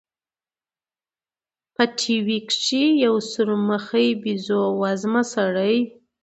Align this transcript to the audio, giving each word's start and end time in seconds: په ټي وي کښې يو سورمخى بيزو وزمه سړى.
په 1.75 1.83
ټي 1.97 2.15
وي 2.25 2.39
کښې 2.49 2.83
يو 3.05 3.15
سورمخى 3.31 4.07
بيزو 4.21 4.63
وزمه 4.81 5.23
سړى. 5.33 5.75